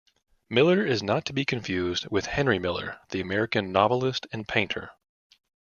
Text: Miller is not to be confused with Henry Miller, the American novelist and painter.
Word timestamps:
Miller 0.49 0.83
is 0.83 1.03
not 1.03 1.25
to 1.25 1.31
be 1.31 1.45
confused 1.45 2.07
with 2.09 2.25
Henry 2.25 2.57
Miller, 2.57 2.97
the 3.09 3.19
American 3.21 3.71
novelist 3.71 4.25
and 4.33 4.47
painter. 4.47 4.89